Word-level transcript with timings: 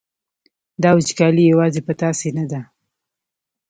دا 0.83 0.89
وچکالي 0.97 1.43
یوازې 1.51 1.81
په 1.87 1.93
تاسې 2.01 2.29
نه 2.37 2.45
ده. 2.51 2.61